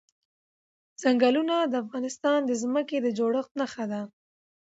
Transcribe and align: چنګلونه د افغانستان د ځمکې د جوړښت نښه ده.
چنګلونه 1.01 1.55
د 1.63 1.73
افغانستان 1.83 2.39
د 2.45 2.51
ځمکې 2.61 2.97
د 3.01 3.07
جوړښت 3.17 3.51
نښه 3.59 3.85
ده. 3.91 4.01